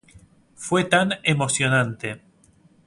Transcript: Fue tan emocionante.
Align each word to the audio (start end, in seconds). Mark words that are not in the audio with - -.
Fue 0.55 0.83
tan 0.89 1.11
emocionante. 1.21 2.23